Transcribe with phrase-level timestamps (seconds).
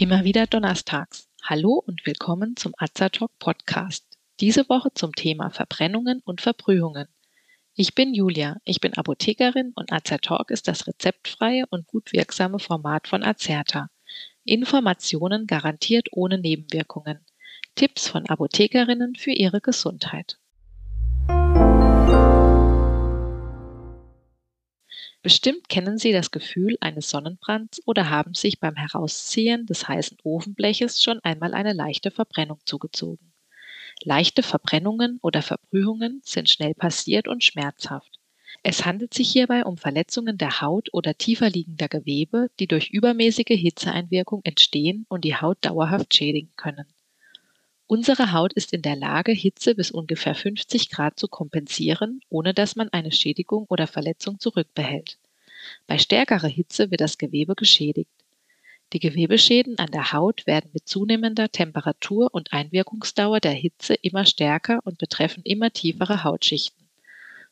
[0.00, 1.28] Immer wieder donnerstags.
[1.42, 4.06] Hallo und willkommen zum Azatalk Podcast.
[4.38, 7.08] Diese Woche zum Thema Verbrennungen und Verbrühungen.
[7.74, 13.08] Ich bin Julia, ich bin Apothekerin und Azatalk ist das rezeptfreie und gut wirksame Format
[13.08, 13.90] von Azerta.
[14.44, 17.26] Informationen garantiert ohne Nebenwirkungen.
[17.74, 20.38] Tipps von Apothekerinnen für ihre Gesundheit.
[25.22, 31.00] Bestimmt kennen Sie das Gefühl eines Sonnenbrands oder haben sich beim Herausziehen des heißen Ofenbleches
[31.00, 33.32] schon einmal eine leichte Verbrennung zugezogen.
[34.02, 38.20] Leichte Verbrennungen oder Verbrühungen sind schnell passiert und schmerzhaft.
[38.62, 43.46] Es handelt sich hierbei um Verletzungen der Haut oder tiefer liegender Gewebe, die durch übermäßige
[43.50, 46.86] Hitzeeinwirkung entstehen und die Haut dauerhaft schädigen können.
[47.90, 52.76] Unsere Haut ist in der Lage, Hitze bis ungefähr 50 Grad zu kompensieren, ohne dass
[52.76, 55.16] man eine Schädigung oder Verletzung zurückbehält.
[55.86, 58.10] Bei stärkerer Hitze wird das Gewebe geschädigt.
[58.92, 64.80] Die Gewebeschäden an der Haut werden mit zunehmender Temperatur und Einwirkungsdauer der Hitze immer stärker
[64.84, 66.86] und betreffen immer tiefere Hautschichten.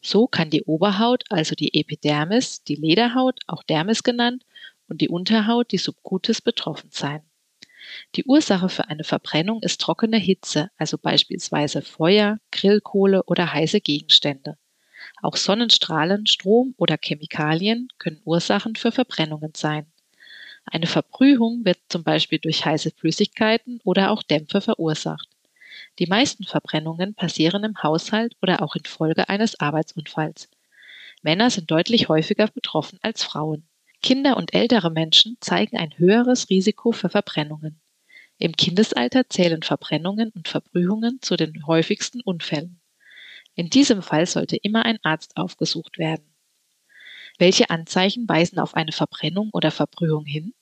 [0.00, 4.46] So kann die Oberhaut, also die Epidermis, die Lederhaut, auch Dermis genannt,
[4.88, 7.20] und die Unterhaut, die Subcutis, betroffen sein.
[8.14, 14.56] Die Ursache für eine Verbrennung ist trockene Hitze, also beispielsweise Feuer, Grillkohle oder heiße Gegenstände.
[15.22, 19.86] Auch Sonnenstrahlen, Strom oder Chemikalien können Ursachen für Verbrennungen sein.
[20.64, 25.28] Eine Verbrühung wird zum Beispiel durch heiße Flüssigkeiten oder auch Dämpfe verursacht.
[25.98, 30.48] Die meisten Verbrennungen passieren im Haushalt oder auch infolge eines Arbeitsunfalls.
[31.22, 33.66] Männer sind deutlich häufiger betroffen als Frauen.
[34.02, 37.80] Kinder und ältere Menschen zeigen ein höheres Risiko für Verbrennungen.
[38.36, 42.80] Im Kindesalter zählen Verbrennungen und Verbrühungen zu den häufigsten Unfällen.
[43.54, 46.34] In diesem Fall sollte immer ein Arzt aufgesucht werden.
[47.38, 50.54] Welche Anzeichen weisen auf eine Verbrennung oder Verbrühung hin?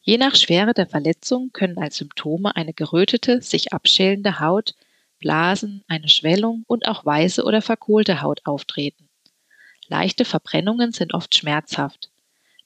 [0.00, 4.74] Je nach Schwere der Verletzung können als Symptome eine gerötete, sich abschälende Haut,
[5.18, 9.08] Blasen, eine Schwellung und auch weiße oder verkohlte Haut auftreten.
[9.88, 12.10] Leichte Verbrennungen sind oft schmerzhaft.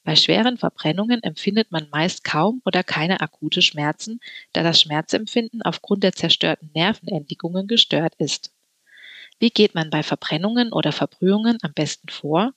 [0.05, 4.21] Bei schweren Verbrennungen empfindet man meist kaum oder keine akute Schmerzen,
[4.53, 8.53] da das Schmerzempfinden aufgrund der zerstörten Nervenendigungen gestört ist.
[9.41, 12.55] Wie geht man bei Verbrennungen oder Verbrühungen am besten vor?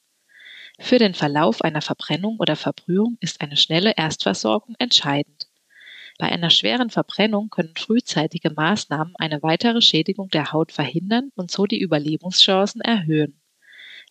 [0.79, 5.49] Für den Verlauf einer Verbrennung oder Verbrühung ist eine schnelle Erstversorgung entscheidend.
[6.19, 11.67] Bei einer schweren Verbrennung können frühzeitige Maßnahmen eine weitere Schädigung der Haut verhindern und so
[11.67, 13.42] die Überlebenschancen erhöhen.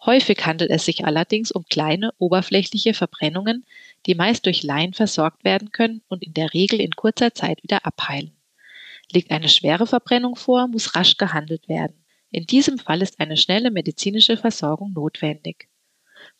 [0.04, 3.64] Häufig handelt es sich allerdings um kleine, oberflächliche Verbrennungen,
[4.06, 7.86] die meist durch Laien versorgt werden können und in der Regel in kurzer Zeit wieder
[7.86, 8.32] abheilen.
[9.12, 12.04] Liegt eine schwere Verbrennung vor, muss rasch gehandelt werden.
[12.32, 15.68] In diesem Fall ist eine schnelle medizinische Versorgung notwendig.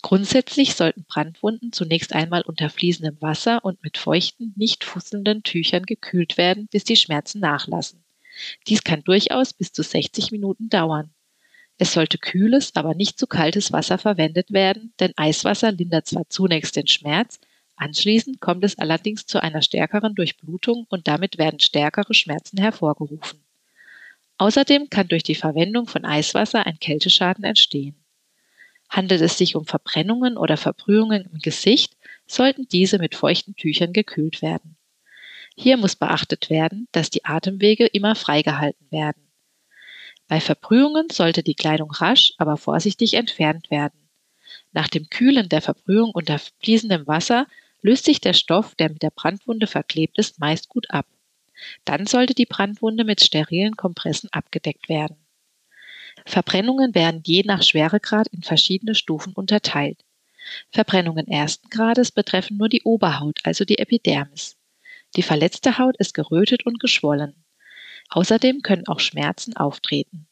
[0.01, 6.37] Grundsätzlich sollten Brandwunden zunächst einmal unter fließendem Wasser und mit feuchten, nicht fusselnden Tüchern gekühlt
[6.37, 8.03] werden, bis die Schmerzen nachlassen.
[8.67, 11.13] Dies kann durchaus bis zu 60 Minuten dauern.
[11.83, 16.77] Es sollte kühles, aber nicht zu kaltes Wasser verwendet werden, denn Eiswasser lindert zwar zunächst
[16.77, 17.41] den Schmerz,
[17.75, 23.43] anschließend kommt es allerdings zu einer stärkeren Durchblutung und damit werden stärkere Schmerzen hervorgerufen.
[24.39, 27.97] Außerdem kann durch die Verwendung von Eiswasser ein Kälteschaden entstehen.
[28.89, 31.97] Handelt es sich um Verbrennungen oder Verbrühungen im Gesicht,
[32.29, 34.77] sollten diese mit feuchten Tüchern gekühlt werden.
[35.57, 39.22] Hier muss beachtet werden, dass die Atemwege immer freigehalten werden.
[40.33, 44.09] Bei Verbrühungen sollte die Kleidung rasch, aber vorsichtig entfernt werden.
[44.73, 47.47] Nach dem Kühlen der Verbrühung unter fließendem Wasser
[47.83, 51.05] löst sich der Stoff, der mit der Brandwunde verklebt ist, meist gut ab.
[51.85, 55.19] Dann sollte die Brandwunde mit sterilen Kompressen abgedeckt werden.
[56.25, 60.03] Verbrennungen werden je nach Schweregrad in verschiedene Stufen unterteilt.
[60.71, 64.57] Verbrennungen ersten Grades betreffen nur die Oberhaut, also die Epidermis.
[65.15, 67.42] Die verletzte Haut ist gerötet und geschwollen.
[68.15, 70.27] Außerdem können auch Schmerzen auftreten.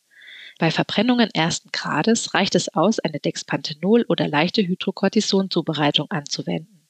[0.59, 6.87] Bei Verbrennungen ersten Grades reicht es aus, eine Dexpanthenol oder leichte Hydrocortisonzubereitung anzuwenden.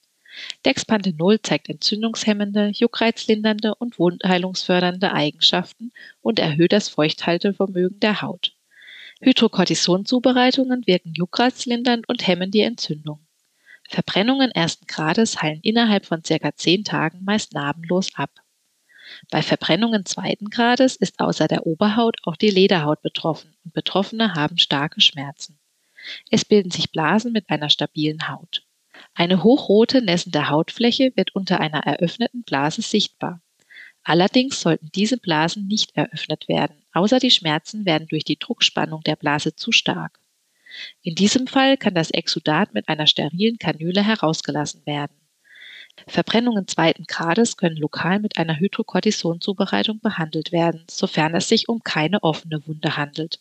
[0.67, 5.93] Dexpanthenol zeigt entzündungshemmende, juckreizlindernde und wundheilungsfördernde Eigenschaften
[6.23, 8.57] und erhöht das Feuchthaltevermögen der Haut.
[9.21, 13.21] Hydrocortisonzubereitungen wirken juckreizlindernd und hemmen die Entzündung.
[13.89, 18.31] Verbrennungen ersten Grades heilen innerhalb von circa zehn Tagen meist narbenlos ab.
[19.31, 24.59] Bei Verbrennungen zweiten Grades ist außer der Oberhaut auch die Lederhaut betroffen und Betroffene haben
[24.59, 25.59] starke Schmerzen.
[26.31, 28.63] Es bilden sich Blasen mit einer stabilen Haut.
[29.15, 33.41] Eine hochrote, nässende Hautfläche wird unter einer eröffneten Blase sichtbar.
[34.03, 39.17] Allerdings sollten diese Blasen nicht eröffnet werden, außer die Schmerzen werden durch die Druckspannung der
[39.17, 40.19] Blase zu stark.
[41.03, 45.20] In diesem Fall kann das Exudat mit einer sterilen Kanüle herausgelassen werden.
[46.07, 52.23] Verbrennungen zweiten Grades können lokal mit einer Hydrocortisonzubereitung behandelt werden, sofern es sich um keine
[52.23, 53.41] offene Wunde handelt.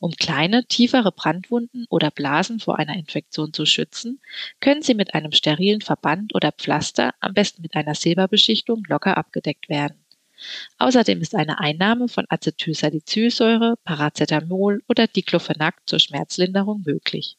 [0.00, 4.20] Um kleine, tiefere Brandwunden oder Blasen vor einer Infektion zu schützen,
[4.60, 9.68] können sie mit einem sterilen Verband oder Pflaster, am besten mit einer Silberbeschichtung, locker abgedeckt
[9.70, 10.04] werden.
[10.78, 17.37] Außerdem ist eine Einnahme von Acetylsalicylsäure, Paracetamol oder Diclofenac zur Schmerzlinderung möglich.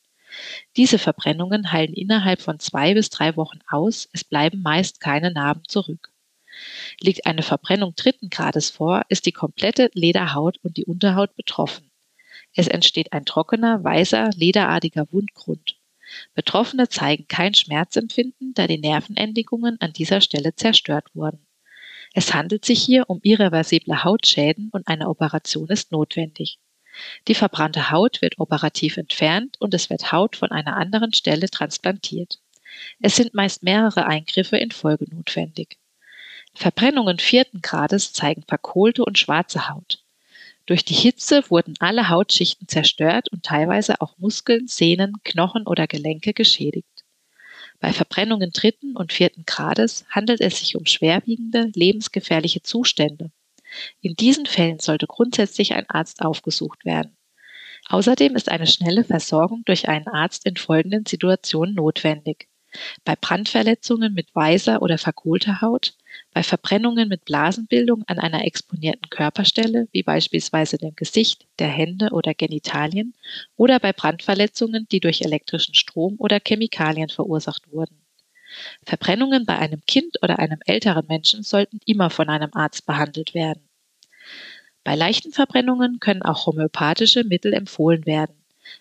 [0.77, 5.63] Diese Verbrennungen heilen innerhalb von zwei bis drei Wochen aus, es bleiben meist keine Narben
[5.67, 6.11] zurück.
[6.99, 11.91] Liegt eine Verbrennung dritten Grades vor, ist die komplette Lederhaut und die Unterhaut betroffen.
[12.53, 15.77] Es entsteht ein trockener, weißer, lederartiger Wundgrund.
[16.33, 21.45] Betroffene zeigen kein Schmerzempfinden, da die Nervenendigungen an dieser Stelle zerstört wurden.
[22.13, 26.57] Es handelt sich hier um irreversible Hautschäden und eine Operation ist notwendig.
[27.27, 32.39] Die verbrannte Haut wird operativ entfernt und es wird Haut von einer anderen Stelle transplantiert.
[33.01, 35.77] Es sind meist mehrere Eingriffe in Folge notwendig.
[36.53, 40.03] Verbrennungen vierten Grades zeigen verkohlte und schwarze Haut.
[40.65, 46.33] Durch die Hitze wurden alle Hautschichten zerstört und teilweise auch Muskeln, Sehnen, Knochen oder Gelenke
[46.33, 47.05] geschädigt.
[47.79, 53.31] Bei Verbrennungen dritten und vierten Grades handelt es sich um schwerwiegende, lebensgefährliche Zustände.
[54.01, 57.18] In diesen Fällen sollte grundsätzlich ein Arzt aufgesucht werden.
[57.88, 62.48] Außerdem ist eine schnelle Versorgung durch einen Arzt in folgenden Situationen notwendig.
[63.04, 65.95] Bei Brandverletzungen mit weißer oder verkohlter Haut,
[66.33, 72.36] bei Verbrennungen mit Blasenbildung an einer exponierten Körperstelle, wie beispielsweise dem Gesicht, der Hände oder
[72.36, 73.16] Genitalien,
[73.56, 78.00] oder bei Brandverletzungen, die durch elektrischen Strom oder Chemikalien verursacht wurden.
[78.85, 83.67] Verbrennungen bei einem Kind oder einem älteren Menschen sollten immer von einem Arzt behandelt werden.
[84.83, 88.35] Bei leichten Verbrennungen können auch homöopathische Mittel empfohlen werden.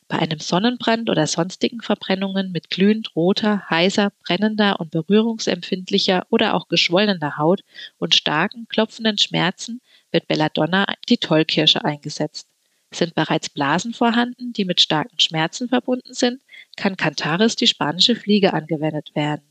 [0.06, 6.68] Bei einem Sonnenbrand oder sonstigen Verbrennungen mit glühend roter, heißer, brennender und berührungsempfindlicher oder auch
[6.68, 7.62] geschwollener Haut
[7.98, 9.80] und starken, klopfenden Schmerzen
[10.10, 12.48] wird Belladonna die Tollkirsche eingesetzt.
[12.90, 16.42] Sind bereits Blasen vorhanden, die mit starken Schmerzen verbunden sind,
[16.76, 19.47] kann Cantaris die spanische Fliege angewendet werden.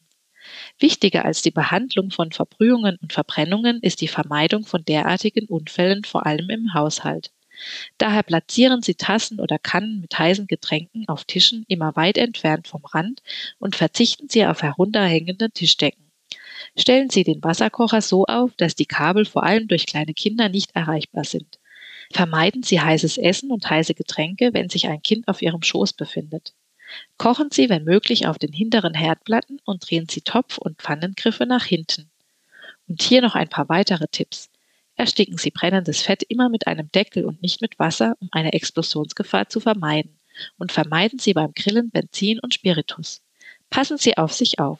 [0.79, 6.25] Wichtiger als die Behandlung von Verbrühungen und Verbrennungen ist die Vermeidung von derartigen Unfällen vor
[6.25, 7.31] allem im Haushalt.
[7.97, 12.85] Daher platzieren Sie Tassen oder Kannen mit heißen Getränken auf Tischen immer weit entfernt vom
[12.85, 13.21] Rand
[13.57, 16.11] und verzichten Sie auf herunterhängende Tischdecken.
[16.77, 20.75] Stellen Sie den Wasserkocher so auf, dass die Kabel vor allem durch kleine Kinder nicht
[20.75, 21.59] erreichbar sind.
[22.11, 26.53] Vermeiden Sie heißes Essen und heiße Getränke, wenn sich ein Kind auf Ihrem Schoß befindet.
[27.18, 31.66] Kochen Sie, wenn möglich, auf den hinteren Herdplatten und drehen Sie Topf- und Pfannengriffe nach
[31.66, 32.10] hinten.
[32.88, 34.50] Und hier noch ein paar weitere Tipps.
[34.95, 39.50] Ersticken Sie brennendes Fett immer mit einem Deckel und nicht mit Wasser, um eine Explosionsgefahr
[39.50, 40.18] zu vermeiden.
[40.57, 43.22] Und vermeiden Sie beim Grillen Benzin und Spiritus.
[43.69, 44.80] Passen Sie auf sich auf.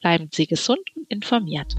[0.00, 1.74] Bleiben Sie gesund und informiert.